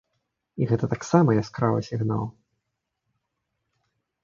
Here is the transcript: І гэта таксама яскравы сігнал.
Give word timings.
І 0.61 0.67
гэта 0.71 0.85
таксама 0.93 1.35
яскравы 1.41 1.79
сігнал. 1.89 2.25